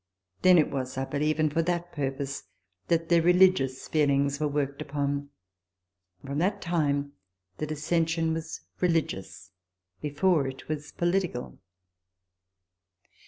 [0.41, 2.45] Then it was, I believe, and for that purpose,
[2.87, 5.29] that their religious feelings were worked upon;
[6.21, 7.13] and from that time
[7.59, 9.51] the dissension was religious.
[10.01, 11.59] Before, it was political.